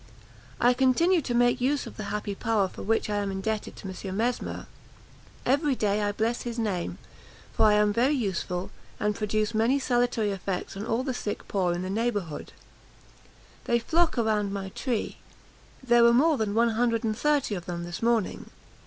[0.59, 3.87] I continue to make use of the happy power for which I am indebted to
[4.07, 4.17] M.
[4.17, 4.65] Mesmer.
[5.45, 6.97] Every day I bless his name;
[7.53, 11.71] for I am very useful, and produce many salutary effects on all the sick poor
[11.71, 12.51] in the neighbourhood.
[13.65, 15.17] They flock around my tree;
[15.83, 18.49] there were more than one hundred and thirty of them this morning.